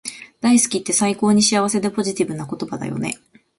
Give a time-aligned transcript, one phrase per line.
[0.39, 3.19] 大好きって最高に幸せでポジティブな言葉だよね